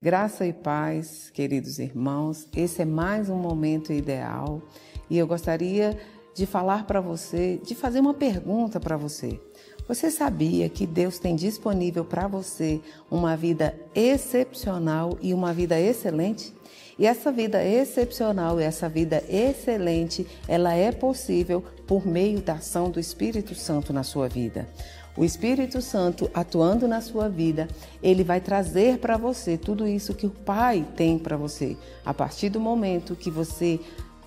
Graça 0.00 0.46
e 0.46 0.52
paz, 0.52 1.28
queridos 1.28 1.80
irmãos, 1.80 2.46
esse 2.56 2.82
é 2.82 2.84
mais 2.84 3.28
um 3.28 3.34
momento 3.34 3.92
ideal 3.92 4.62
e 5.10 5.18
eu 5.18 5.26
gostaria 5.26 5.98
de 6.36 6.46
falar 6.46 6.86
para 6.86 7.00
você, 7.00 7.60
de 7.64 7.74
fazer 7.74 7.98
uma 7.98 8.14
pergunta 8.14 8.78
para 8.78 8.96
você. 8.96 9.40
Você 9.88 10.08
sabia 10.08 10.68
que 10.68 10.86
Deus 10.86 11.18
tem 11.18 11.34
disponível 11.34 12.04
para 12.04 12.28
você 12.28 12.80
uma 13.10 13.36
vida 13.36 13.74
excepcional 13.92 15.18
e 15.20 15.34
uma 15.34 15.52
vida 15.52 15.80
excelente? 15.80 16.54
E 16.96 17.04
essa 17.04 17.32
vida 17.32 17.64
excepcional 17.64 18.60
e 18.60 18.62
essa 18.62 18.88
vida 18.88 19.24
excelente, 19.28 20.24
ela 20.46 20.74
é 20.74 20.92
possível 20.92 21.60
por 21.88 22.06
meio 22.06 22.40
da 22.40 22.54
ação 22.54 22.88
do 22.88 23.00
Espírito 23.00 23.52
Santo 23.56 23.92
na 23.92 24.04
sua 24.04 24.28
vida. 24.28 24.68
O 25.18 25.24
Espírito 25.24 25.82
Santo 25.82 26.30
atuando 26.32 26.86
na 26.86 27.00
sua 27.00 27.28
vida, 27.28 27.66
ele 28.00 28.22
vai 28.22 28.40
trazer 28.40 28.98
para 28.98 29.16
você 29.16 29.58
tudo 29.58 29.84
isso 29.84 30.14
que 30.14 30.28
o 30.28 30.30
Pai 30.30 30.86
tem 30.94 31.18
para 31.18 31.36
você. 31.36 31.76
A 32.04 32.14
partir 32.14 32.50
do 32.50 32.60
momento 32.60 33.16
que 33.16 33.28
você 33.28 33.80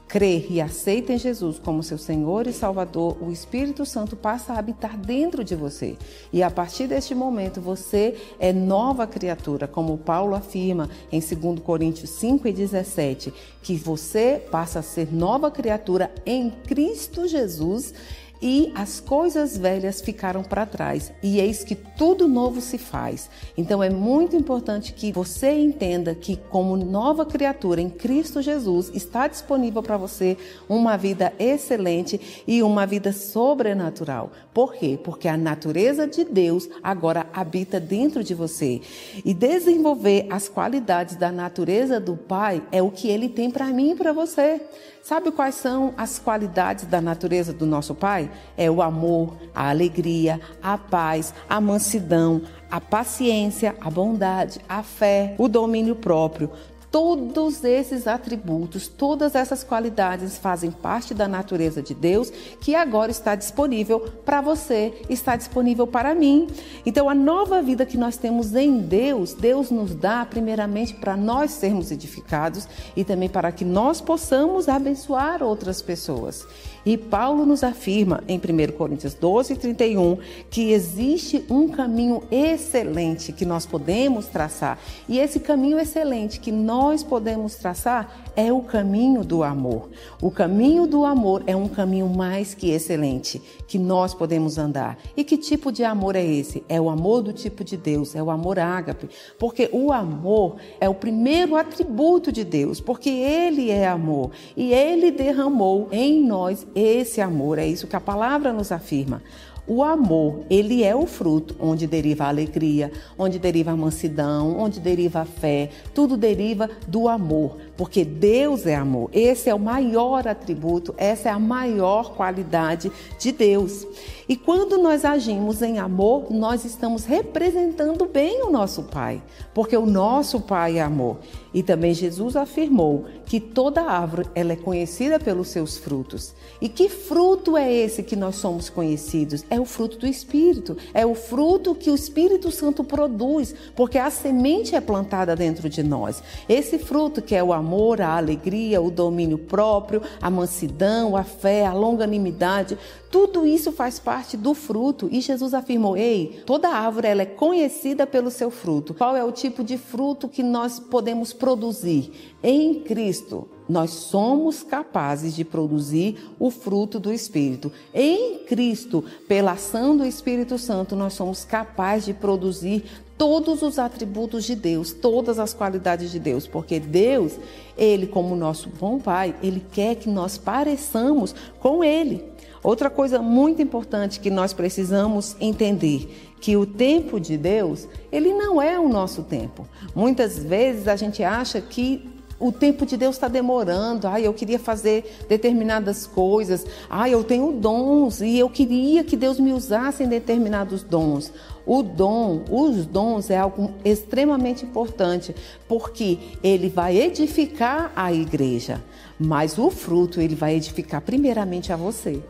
crê 0.06 0.46
e 0.50 0.60
aceita 0.60 1.14
em 1.14 1.18
Jesus 1.18 1.58
como 1.58 1.82
seu 1.82 1.98
Senhor 1.98 2.46
e 2.46 2.52
Salvador, 2.52 3.16
o 3.22 3.32
Espírito 3.32 3.86
Santo 3.86 4.18
passa 4.18 4.52
a 4.52 4.60
habitar 4.60 4.98
dentro 4.98 5.46
de 5.46 5.56
você. 5.56 5.96
E 6.34 6.44
a 6.44 6.52
partir 6.52 6.88
deste 6.88 7.16
momento 7.16 7.62
você 7.62 8.18
é 8.38 8.52
nova 8.52 9.08
criatura, 9.08 9.70
como 9.70 9.98
Paulo 9.98 10.36
afirma 10.36 10.90
em 11.10 11.22
2 11.22 11.62
Coríntios 11.62 12.10
5 12.10 12.46
e 12.50 12.52
17, 12.52 13.34
que 13.64 13.78
você 13.78 14.44
passa 14.52 14.80
a 14.80 14.84
ser 14.84 15.14
nova 15.14 15.50
criatura 15.50 16.14
em 16.26 16.50
Cristo 16.50 17.26
Jesus 17.26 17.94
e 18.42 18.72
as 18.74 19.00
coisas 19.00 19.56
velhas 19.56 20.02
ficaram 20.02 20.44
para 20.44 20.66
trás, 20.66 21.12
e 21.22 21.40
eis 21.40 21.64
que 21.64 21.76
tudo 21.76 22.28
novo 22.28 22.60
se 22.60 22.78
faz. 22.78 23.30
Então 23.56 23.84
é 23.84 23.90
muito 23.90 24.36
importante 24.36 24.94
que 24.94 25.12
você 25.12 25.52
entenda 25.52 26.16
que, 26.16 26.36
como 26.50 26.76
nova 26.76 27.26
criatura 27.26 27.80
em 27.80 27.90
Cristo 27.90 28.42
Jesus, 28.42 28.90
está 28.94 29.28
disponível 29.28 29.84
para 29.84 29.98
você 29.98 30.38
uma 30.68 30.98
vida 30.98 31.32
excelente 31.38 32.44
e 32.48 32.64
uma 32.64 32.86
vida 32.88 33.14
sobrenatural. 33.14 34.32
Por 34.54 34.74
quê? 34.74 35.00
Porque 35.02 35.28
a 35.28 35.38
natureza 35.38 36.08
de 36.08 36.24
Deus 36.24 36.68
agora 36.82 37.28
habita 37.34 37.80
dentro 37.80 38.24
de 38.24 38.34
você. 38.34 38.82
E 39.24 39.34
desenvolver 39.34 40.26
as 40.30 40.50
qualidades 40.50 41.16
da 41.16 41.32
natureza 41.32 42.00
do 42.00 42.18
Pai 42.18 42.64
é 42.72 42.82
o 42.82 42.90
que 42.90 43.08
ele 43.08 43.30
tem 43.30 43.52
para 43.52 43.68
mim 43.68 43.92
e 43.92 43.96
para 43.96 44.12
você. 44.12 44.62
Sabe 45.04 45.32
quais 45.32 45.56
são 45.56 45.94
as 45.98 46.20
qualidades 46.20 46.86
da 46.86 47.02
natureza 47.02 47.52
do 47.52 47.66
nosso 47.66 47.96
Pai? 47.96 48.31
É 48.58 48.70
o 48.70 48.82
amor, 48.82 49.34
a 49.54 49.70
alegria, 49.70 50.40
a 50.62 50.78
paz, 50.78 51.34
a 51.50 51.60
mansidão, 51.60 52.42
a 52.70 52.80
paciência, 52.80 53.76
a 53.82 53.90
bondade, 53.90 54.60
a 54.68 54.82
fé, 54.82 55.36
o 55.38 55.48
domínio 55.48 55.96
próprio. 55.96 56.50
Todos 56.92 57.64
esses 57.64 58.06
atributos, 58.06 58.90
todas 58.90 59.34
essas 59.34 59.64
qualidades 59.64 60.38
fazem 60.38 60.70
parte 60.70 61.14
da 61.14 61.26
natureza 61.26 61.82
de 61.82 61.94
Deus 61.94 62.30
que 62.60 62.76
agora 62.76 63.10
está 63.10 63.34
disponível 63.34 64.02
para 64.26 64.42
você, 64.42 64.94
está 65.10 65.38
disponível 65.38 65.88
para 65.88 66.14
mim. 66.14 66.48
Então, 66.86 67.10
a 67.10 67.16
nova 67.16 67.62
vida 67.62 67.86
que 67.86 67.98
nós 67.98 68.18
temos 68.18 68.54
em 68.56 68.80
Deus, 68.80 69.34
Deus 69.34 69.72
nos 69.72 69.96
dá 69.96 70.26
primeiramente 70.26 70.94
para 70.94 71.16
nós 71.16 71.52
sermos 71.52 71.92
edificados 71.92 72.68
e 72.94 73.06
também 73.06 73.30
para 73.30 73.54
que 73.54 73.64
nós 73.64 74.02
possamos 74.02 74.68
abençoar 74.68 75.42
outras 75.42 75.82
pessoas. 75.82 76.46
E 76.86 76.98
Paulo 76.98 77.46
nos 77.46 77.64
afirma 77.64 78.24
em 78.28 78.38
1 78.38 78.72
Coríntios 78.76 79.14
12, 79.14 79.56
31 79.56 80.18
que 80.50 80.72
existe 80.72 81.46
um 81.50 81.70
caminho 81.70 82.24
excelente 82.32 83.32
que 83.32 83.46
nós 83.46 83.66
podemos 83.66 84.26
traçar. 84.26 84.80
E 85.08 85.20
esse 85.20 85.40
caminho 85.40 85.80
excelente 85.80 86.40
que 86.40 86.52
nós 86.52 86.81
podemos 87.04 87.56
traçar 87.56 88.32
é 88.36 88.52
o 88.52 88.62
caminho 88.62 89.24
do 89.24 89.44
amor. 89.44 89.90
O 90.22 90.32
caminho 90.32 90.88
do 90.88 91.06
amor 91.06 91.44
é 91.46 91.56
um 91.56 91.68
caminho 91.68 92.10
mais 92.10 92.54
que 92.54 92.72
excelente 92.72 93.42
que 93.68 93.78
nós 93.78 94.14
podemos 94.14 94.58
andar. 94.58 94.98
E 95.16 95.24
que 95.24 95.38
tipo 95.38 95.72
de 95.72 95.84
amor 95.84 96.16
é 96.16 96.26
esse? 96.26 96.64
É 96.68 96.82
o 96.82 96.90
amor 96.90 97.22
do 97.22 97.32
tipo 97.32 97.64
de 97.64 97.78
Deus, 97.78 98.16
é 98.16 98.24
o 98.24 98.32
amor 98.32 98.58
ágape, 98.58 99.10
porque 99.38 99.70
o 99.72 99.92
amor 99.92 100.56
é 100.80 100.90
o 100.90 100.94
primeiro 100.94 101.56
atributo 101.56 102.32
de 102.32 102.44
Deus, 102.44 102.82
porque 102.82 103.10
ele 103.10 103.70
é 103.70 103.88
amor 103.88 104.32
e 104.58 104.74
ele 104.74 105.12
derramou 105.12 105.88
em 105.92 106.24
nós 106.24 106.66
esse 106.74 107.22
amor. 107.22 107.60
É 107.60 107.68
isso 107.68 107.88
que 107.88 107.96
a 107.96 108.02
palavra 108.02 108.52
nos 108.52 108.72
afirma. 108.72 109.22
O 109.68 109.84
amor, 109.84 110.40
ele 110.50 110.84
é 110.84 110.96
o 110.96 111.06
fruto 111.06 111.56
onde 111.60 111.86
deriva 111.86 112.26
a 112.26 112.30
alegria, 112.30 112.92
onde 113.18 113.38
deriva 113.38 113.72
a 113.72 113.78
mansidão, 113.78 114.58
onde 114.58 114.80
deriva 114.80 115.22
a 115.22 115.26
fé, 115.26 115.70
tudo 115.94 116.18
deriva 116.18 116.70
do 116.88 117.08
amor, 117.08 117.58
porque 117.78 118.04
Deus 118.04 118.66
é 118.66 118.76
amor. 118.76 119.10
Esse 119.14 119.50
é 119.50 119.56
o 119.56 119.60
maior 119.60 120.28
atributo, 120.28 120.96
essa 120.98 121.30
é 121.30 121.32
a 121.32 121.40
maior 121.40 122.16
qualidade 122.16 122.92
de 123.20 123.32
Deus. 123.32 123.86
E 124.32 124.38
quando 124.38 124.78
nós 124.78 125.04
agimos 125.04 125.62
em 125.62 125.78
amor, 125.78 126.32
nós 126.32 126.64
estamos 126.64 127.04
representando 127.04 128.06
bem 128.06 128.42
o 128.44 128.50
nosso 128.50 128.84
Pai, 128.84 129.22
porque 129.54 129.76
o 129.76 129.86
nosso 129.86 130.40
Pai 130.40 130.78
é 130.78 130.82
amor. 130.82 131.18
E 131.54 131.62
também 131.62 131.94
Jesus 131.94 132.38
afirmou 132.38 133.04
que 133.26 133.42
toda 133.42 133.82
árvore 133.82 134.30
ela 134.34 134.54
é 134.54 134.56
conhecida 134.56 135.20
pelos 135.20 135.50
seus 135.50 135.78
frutos. 135.78 136.34
E 136.62 136.70
que 136.70 136.88
fruto 136.88 137.58
é 137.58 137.74
esse 137.74 138.04
que 138.04 138.16
nós 138.16 138.38
somos 138.38 138.70
conhecidos? 138.70 139.44
É 139.50 139.60
o 139.60 139.66
fruto 139.66 139.98
do 139.98 140.08
Espírito, 140.08 140.78
é 140.94 141.06
o 141.06 141.14
fruto 141.14 141.76
que 141.76 141.92
o 141.92 141.96
Espírito 141.96 142.52
Santo 142.52 142.86
produz, 142.86 143.54
porque 143.76 143.98
a 143.98 144.10
semente 144.10 144.78
é 144.78 144.80
plantada 144.80 145.36
dentro 145.36 145.68
de 145.68 145.84
nós. 145.84 146.24
Esse 146.48 146.80
fruto 146.80 147.22
que 147.22 147.36
é 147.36 147.44
o 147.44 147.52
amor, 147.52 148.00
a 148.00 148.16
alegria, 148.16 148.82
o 148.82 148.90
domínio 148.90 149.38
próprio, 149.38 150.02
a 150.22 150.30
mansidão, 150.30 151.18
a 151.18 151.24
fé, 151.26 151.66
a 151.66 151.74
longanimidade, 151.74 152.78
tudo 153.12 153.46
isso 153.46 153.72
faz 153.72 154.00
parte 154.00 154.38
do 154.38 154.54
fruto. 154.54 155.10
E 155.12 155.20
Jesus 155.20 155.54
afirmou: 155.54 155.98
"Ei, 155.98 156.42
toda 156.46 156.70
árvore 156.70 157.08
ela 157.08 157.22
é 157.22 157.26
conhecida 157.26 158.08
pelo 158.08 158.32
seu 158.32 158.50
fruto". 158.50 158.94
Qual 158.94 159.16
é 159.16 159.24
o 159.24 159.32
tipo 159.32 159.64
de 159.64 159.78
fruto 159.78 160.30
que 160.30 160.42
nós 160.42 160.80
podemos 160.80 161.34
produzir? 161.34 162.12
Em 162.42 162.80
Cristo, 162.80 163.48
nós 163.68 163.92
somos 163.92 164.64
capazes 164.64 165.36
de 165.36 165.46
produzir 165.46 166.18
o 166.40 166.50
fruto 166.50 167.00
do 167.00 167.12
Espírito. 167.12 167.72
Em 167.94 168.40
Cristo, 168.40 169.04
pela 169.28 169.54
ação 169.54 169.96
do 169.96 170.06
Espírito 170.06 170.58
Santo, 170.58 170.96
nós 170.96 171.14
somos 171.14 171.46
capazes 171.46 172.06
de 172.06 172.14
produzir 172.14 172.84
todos 173.18 173.62
os 173.62 173.78
atributos 173.78 174.46
de 174.46 174.56
Deus, 174.56 174.92
todas 174.92 175.38
as 175.38 175.54
qualidades 175.54 176.12
de 176.12 176.20
Deus, 176.20 176.48
porque 176.48 176.80
Deus, 176.80 177.34
ele 177.78 178.08
como 178.08 178.36
nosso 178.36 178.68
bom 178.68 178.98
pai, 178.98 179.36
ele 179.44 179.64
quer 179.72 179.96
que 179.96 180.10
nós 180.10 180.40
pareçamos 180.40 181.36
com 181.60 181.84
ele. 181.84 182.31
Outra 182.64 182.90
coisa 182.90 183.22
muito 183.22 183.62
importante 183.62 184.20
que 184.20 184.30
nós 184.30 184.54
precisamos 184.54 185.36
entender 185.40 186.34
que 186.40 186.56
o 186.56 186.66
tempo 186.66 187.20
de 187.20 187.38
Deus, 187.38 187.88
ele 188.12 188.34
não 188.34 188.62
é 188.62 188.80
o 188.80 188.88
nosso 188.88 189.24
tempo. 189.24 189.68
Muitas 189.96 190.38
vezes 190.38 190.88
a 190.88 190.96
gente 190.96 191.24
acha 191.24 191.60
que 191.60 192.08
o 192.42 192.52
tempo 192.52 192.86
de 192.86 192.98
Deus 192.98 193.16
está 193.16 193.28
demorando. 193.28 194.08
Ai, 194.08 194.26
eu 194.26 194.34
queria 194.34 194.58
fazer 194.58 195.20
determinadas 195.30 196.08
coisas. 196.08 196.66
Ai, 196.90 197.14
eu 197.14 197.24
tenho 197.24 197.52
dons 197.52 198.20
e 198.20 198.38
eu 198.38 198.50
queria 198.50 199.04
que 199.04 199.16
Deus 199.16 199.40
me 199.40 199.54
usasse 199.54 200.04
em 200.04 200.08
determinados 200.08 200.84
dons. 200.84 201.32
O 201.66 201.84
dom, 201.84 202.44
os 202.50 202.86
dons 202.88 203.30
é 203.30 203.38
algo 203.38 203.72
extremamente 203.86 204.66
importante, 204.66 205.36
porque 205.68 206.18
ele 206.44 206.68
vai 206.68 206.98
edificar 206.98 207.92
a 207.96 208.12
igreja, 208.12 208.84
mas 209.20 209.60
o 209.60 209.70
fruto 209.70 210.20
ele 210.20 210.34
vai 210.34 210.56
edificar 210.56 211.02
primeiramente 211.02 211.72
a 211.72 211.76
você. 211.76 212.22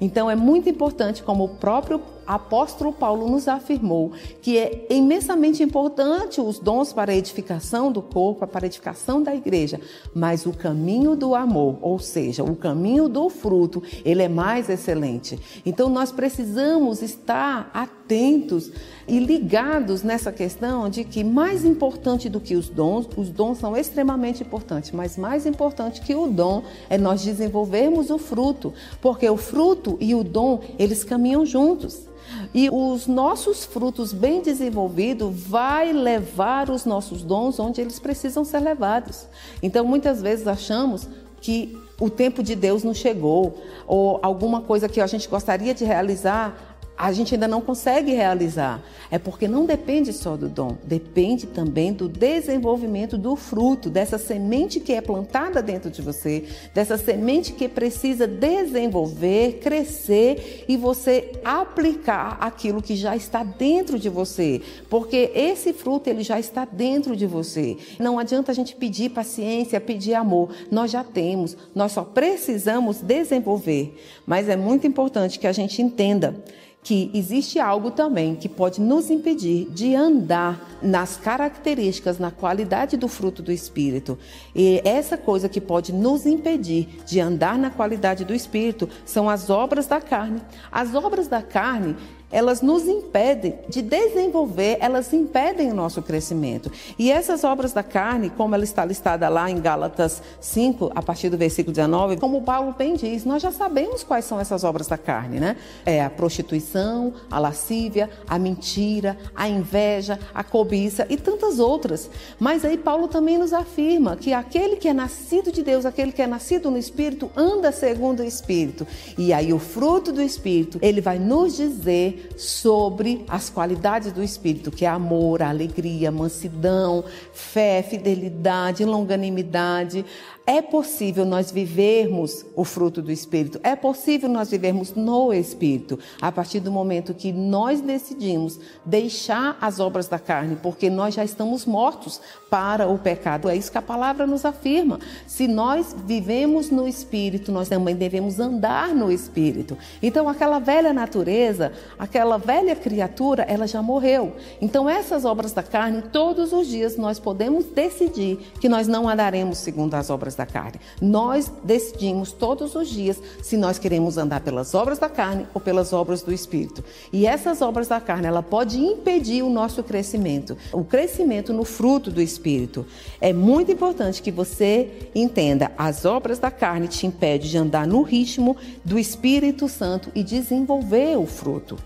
Então 0.00 0.30
é 0.30 0.34
muito 0.34 0.68
importante, 0.70 1.22
como 1.22 1.44
o 1.44 1.48
próprio 1.50 2.00
apóstolo 2.28 2.92
Paulo 2.92 3.28
nos 3.28 3.48
afirmou, 3.48 4.12
que 4.42 4.58
é 4.58 4.86
imensamente 4.90 5.62
importante 5.62 6.40
os 6.40 6.58
dons 6.58 6.92
para 6.92 7.12
a 7.12 7.16
edificação 7.16 7.90
do 7.90 8.02
corpo, 8.02 8.46
para 8.46 8.66
a 8.66 8.68
edificação 8.68 9.22
da 9.22 9.34
igreja, 9.34 9.80
mas 10.14 10.44
o 10.44 10.52
caminho 10.52 11.16
do 11.16 11.34
amor, 11.34 11.78
ou 11.80 11.98
seja, 11.98 12.44
o 12.44 12.54
caminho 12.54 13.08
do 13.08 13.30
fruto, 13.30 13.82
ele 14.04 14.22
é 14.22 14.28
mais 14.28 14.68
excelente. 14.68 15.38
Então 15.64 15.88
nós 15.88 16.12
precisamos 16.12 17.00
estar 17.00 17.70
atentos 17.72 18.70
e 19.06 19.18
ligados 19.18 20.02
nessa 20.02 20.30
questão 20.30 20.88
de 20.90 21.04
que 21.04 21.24
mais 21.24 21.64
importante 21.64 22.28
do 22.28 22.40
que 22.40 22.54
os 22.54 22.68
dons, 22.68 23.08
os 23.16 23.30
dons 23.30 23.58
são 23.58 23.74
extremamente 23.74 24.42
importantes, 24.42 24.90
mas 24.92 25.16
mais 25.16 25.46
importante 25.46 26.02
que 26.02 26.14
o 26.14 26.26
dom 26.26 26.62
é 26.90 26.98
nós 26.98 27.22
desenvolvermos 27.22 28.10
o 28.10 28.18
fruto, 28.18 28.74
porque 29.00 29.28
o 29.28 29.36
fruto 29.36 29.96
e 29.98 30.14
o 30.14 30.22
dom, 30.22 30.60
eles 30.78 31.04
caminham 31.04 31.46
juntos. 31.46 32.06
E 32.54 32.68
os 32.70 33.06
nossos 33.06 33.64
frutos 33.64 34.12
bem 34.12 34.42
desenvolvidos 34.42 35.32
vai 35.34 35.92
levar 35.92 36.70
os 36.70 36.84
nossos 36.84 37.22
dons 37.22 37.58
onde 37.58 37.80
eles 37.80 37.98
precisam 37.98 38.44
ser 38.44 38.60
levados. 38.60 39.26
Então, 39.62 39.84
muitas 39.84 40.20
vezes 40.22 40.46
achamos 40.46 41.08
que 41.40 41.78
o 42.00 42.08
tempo 42.08 42.42
de 42.42 42.54
Deus 42.54 42.84
não 42.84 42.94
chegou, 42.94 43.58
ou 43.86 44.20
alguma 44.22 44.60
coisa 44.60 44.88
que 44.88 45.00
a 45.00 45.06
gente 45.06 45.28
gostaria 45.28 45.74
de 45.74 45.84
realizar 45.84 46.67
a 46.98 47.12
gente 47.12 47.34
ainda 47.34 47.46
não 47.46 47.60
consegue 47.60 48.12
realizar. 48.12 48.82
É 49.08 49.18
porque 49.18 49.46
não 49.46 49.64
depende 49.64 50.12
só 50.12 50.36
do 50.36 50.48
dom, 50.48 50.76
depende 50.84 51.46
também 51.46 51.92
do 51.92 52.08
desenvolvimento 52.08 53.16
do 53.16 53.36
fruto, 53.36 53.88
dessa 53.88 54.18
semente 54.18 54.80
que 54.80 54.92
é 54.92 55.00
plantada 55.00 55.62
dentro 55.62 55.90
de 55.90 56.02
você, 56.02 56.44
dessa 56.74 56.98
semente 56.98 57.52
que 57.52 57.68
precisa 57.68 58.26
desenvolver, 58.26 59.60
crescer 59.60 60.64
e 60.68 60.76
você 60.76 61.32
aplicar 61.44 62.36
aquilo 62.40 62.82
que 62.82 62.96
já 62.96 63.14
está 63.14 63.44
dentro 63.44 63.98
de 63.98 64.08
você, 64.08 64.60
porque 64.90 65.30
esse 65.34 65.72
fruto 65.72 66.10
ele 66.10 66.24
já 66.24 66.40
está 66.40 66.64
dentro 66.64 67.16
de 67.16 67.26
você. 67.26 67.76
Não 67.98 68.18
adianta 68.18 68.50
a 68.50 68.54
gente 68.54 68.74
pedir 68.74 69.10
paciência, 69.10 69.80
pedir 69.80 70.14
amor, 70.14 70.50
nós 70.70 70.90
já 70.90 71.04
temos, 71.04 71.56
nós 71.74 71.92
só 71.92 72.02
precisamos 72.02 73.00
desenvolver. 73.00 73.96
Mas 74.26 74.48
é 74.48 74.56
muito 74.56 74.86
importante 74.86 75.38
que 75.38 75.46
a 75.46 75.52
gente 75.52 75.80
entenda 75.80 76.42
que 76.88 77.10
existe 77.12 77.58
algo 77.58 77.90
também 77.90 78.34
que 78.34 78.48
pode 78.48 78.80
nos 78.80 79.10
impedir 79.10 79.68
de 79.68 79.94
andar 79.94 80.58
nas 80.80 81.18
características, 81.18 82.18
na 82.18 82.30
qualidade 82.30 82.96
do 82.96 83.06
fruto 83.08 83.42
do 83.42 83.52
Espírito. 83.52 84.18
E 84.56 84.80
essa 84.82 85.18
coisa 85.18 85.50
que 85.50 85.60
pode 85.60 85.92
nos 85.92 86.24
impedir 86.24 86.88
de 87.04 87.20
andar 87.20 87.58
na 87.58 87.68
qualidade 87.68 88.24
do 88.24 88.34
Espírito 88.34 88.88
são 89.04 89.28
as 89.28 89.50
obras 89.50 89.86
da 89.86 90.00
carne. 90.00 90.40
As 90.72 90.94
obras 90.94 91.28
da 91.28 91.42
carne 91.42 91.94
elas 92.30 92.60
nos 92.60 92.86
impedem 92.86 93.58
de 93.68 93.82
desenvolver, 93.82 94.76
elas 94.80 95.12
impedem 95.12 95.70
o 95.70 95.74
nosso 95.74 96.02
crescimento. 96.02 96.70
E 96.98 97.10
essas 97.10 97.44
obras 97.44 97.72
da 97.72 97.82
carne, 97.82 98.30
como 98.30 98.54
ela 98.54 98.64
está 98.64 98.84
listada 98.84 99.28
lá 99.28 99.50
em 99.50 99.60
Gálatas 99.60 100.22
5, 100.40 100.92
a 100.94 101.02
partir 101.02 101.30
do 101.30 101.38
versículo 101.38 101.74
19, 101.74 102.16
como 102.18 102.42
Paulo 102.42 102.74
bem 102.76 102.94
diz, 102.94 103.24
nós 103.24 103.42
já 103.42 103.50
sabemos 103.50 104.02
quais 104.02 104.24
são 104.24 104.38
essas 104.38 104.64
obras 104.64 104.86
da 104.86 104.98
carne, 104.98 105.40
né? 105.40 105.56
É 105.86 106.02
a 106.02 106.10
prostituição, 106.10 107.14
a 107.30 107.38
lascívia, 107.38 108.10
a 108.26 108.38
mentira, 108.38 109.16
a 109.34 109.48
inveja, 109.48 110.18
a 110.34 110.44
cobiça 110.44 111.06
e 111.08 111.16
tantas 111.16 111.58
outras. 111.58 112.10
Mas 112.38 112.64
aí 112.64 112.76
Paulo 112.76 113.08
também 113.08 113.38
nos 113.38 113.52
afirma 113.52 114.16
que 114.16 114.32
aquele 114.32 114.76
que 114.76 114.88
é 114.88 114.92
nascido 114.92 115.50
de 115.50 115.62
Deus, 115.62 115.86
aquele 115.86 116.12
que 116.12 116.22
é 116.22 116.26
nascido 116.26 116.70
no 116.70 116.76
Espírito, 116.76 117.30
anda 117.36 117.72
segundo 117.72 118.20
o 118.20 118.24
Espírito. 118.24 118.86
E 119.16 119.32
aí 119.32 119.52
o 119.52 119.58
fruto 119.58 120.12
do 120.12 120.20
Espírito, 120.20 120.78
ele 120.82 121.00
vai 121.00 121.18
nos 121.18 121.56
dizer 121.56 122.17
sobre 122.36 123.24
as 123.28 123.50
qualidades 123.50 124.12
do 124.12 124.22
Espírito, 124.22 124.70
que 124.70 124.84
é 124.84 124.88
amor, 124.88 125.42
alegria, 125.42 126.10
mansidão, 126.10 127.04
fé, 127.32 127.82
fidelidade, 127.82 128.84
longanimidade. 128.84 130.04
É 130.46 130.62
possível 130.62 131.26
nós 131.26 131.50
vivermos 131.50 132.46
o 132.56 132.64
fruto 132.64 133.02
do 133.02 133.12
Espírito, 133.12 133.60
é 133.62 133.76
possível 133.76 134.30
nós 134.30 134.50
vivermos 134.50 134.94
no 134.94 135.30
Espírito, 135.30 135.98
a 136.22 136.32
partir 136.32 136.60
do 136.60 136.72
momento 136.72 137.12
que 137.12 137.30
nós 137.32 137.82
decidimos 137.82 138.58
deixar 138.82 139.58
as 139.60 139.78
obras 139.78 140.08
da 140.08 140.18
carne, 140.18 140.56
porque 140.62 140.88
nós 140.88 141.14
já 141.14 141.22
estamos 141.22 141.66
mortos 141.66 142.18
para 142.48 142.88
o 142.88 142.98
pecado. 142.98 143.50
É 143.50 143.54
isso 143.54 143.70
que 143.70 143.76
a 143.76 143.82
palavra 143.82 144.26
nos 144.26 144.46
afirma. 144.46 144.98
Se 145.26 145.46
nós 145.46 145.94
vivemos 146.06 146.70
no 146.70 146.88
Espírito, 146.88 147.52
nós 147.52 147.68
também 147.68 147.94
devemos 147.94 148.40
andar 148.40 148.94
no 148.94 149.12
Espírito. 149.12 149.76
Então, 150.02 150.30
aquela 150.30 150.58
velha 150.58 150.94
natureza, 150.94 151.72
aquela 152.08 152.38
velha 152.38 152.74
criatura, 152.74 153.42
ela 153.42 153.66
já 153.66 153.82
morreu. 153.82 154.34
Então, 154.60 154.88
essas 154.88 155.24
obras 155.26 155.52
da 155.52 155.62
carne, 155.62 156.02
todos 156.10 156.52
os 156.52 156.66
dias 156.66 156.96
nós 156.96 157.18
podemos 157.18 157.66
decidir 157.66 158.38
que 158.60 158.68
nós 158.68 158.88
não 158.88 159.08
andaremos 159.08 159.58
segundo 159.58 159.94
as 159.94 160.08
obras 160.08 160.34
da 160.34 160.46
carne. 160.46 160.80
Nós 161.00 161.52
decidimos 161.62 162.32
todos 162.32 162.74
os 162.74 162.88
dias 162.88 163.20
se 163.42 163.56
nós 163.56 163.78
queremos 163.78 164.16
andar 164.16 164.40
pelas 164.40 164.74
obras 164.74 164.98
da 164.98 165.08
carne 165.08 165.46
ou 165.52 165.60
pelas 165.60 165.92
obras 165.92 166.22
do 166.22 166.32
Espírito. 166.32 166.82
E 167.12 167.26
essas 167.26 167.60
obras 167.60 167.88
da 167.88 168.00
carne, 168.00 168.26
ela 168.26 168.42
pode 168.42 168.78
impedir 168.78 169.42
o 169.42 169.50
nosso 169.50 169.82
crescimento, 169.82 170.56
o 170.72 170.82
crescimento 170.82 171.52
no 171.52 171.64
fruto 171.64 172.10
do 172.10 172.22
Espírito. 172.22 172.86
É 173.20 173.32
muito 173.34 173.70
importante 173.70 174.22
que 174.22 174.30
você 174.30 175.10
entenda, 175.14 175.70
as 175.76 176.06
obras 176.06 176.38
da 176.38 176.50
carne 176.50 176.88
te 176.88 177.06
impedem 177.06 177.48
de 177.48 177.58
andar 177.58 177.86
no 177.86 178.00
ritmo 178.00 178.56
do 178.82 178.98
Espírito 178.98 179.68
Santo 179.68 180.10
e 180.14 180.22
desenvolver 180.22 181.18
o 181.18 181.26
fruto. 181.26 181.76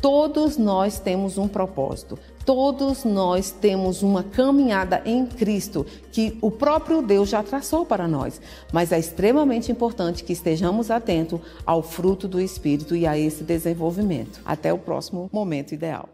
Todos 0.00 0.56
nós 0.56 0.98
temos 0.98 1.36
um 1.36 1.46
propósito. 1.46 2.18
Todos 2.46 3.04
nós 3.04 3.50
temos 3.50 4.02
uma 4.02 4.22
caminhada 4.22 5.02
em 5.04 5.26
Cristo 5.26 5.86
que 6.10 6.38
o 6.40 6.50
próprio 6.50 7.02
Deus 7.02 7.28
já 7.28 7.42
traçou 7.42 7.84
para 7.84 8.08
nós. 8.08 8.40
Mas 8.72 8.92
é 8.92 8.98
extremamente 8.98 9.70
importante 9.70 10.24
que 10.24 10.32
estejamos 10.32 10.90
atentos 10.90 11.40
ao 11.66 11.82
fruto 11.82 12.26
do 12.26 12.40
Espírito 12.40 12.96
e 12.96 13.06
a 13.06 13.18
esse 13.18 13.44
desenvolvimento. 13.44 14.40
Até 14.44 14.72
o 14.72 14.78
próximo 14.78 15.28
momento 15.32 15.72
ideal. 15.72 16.08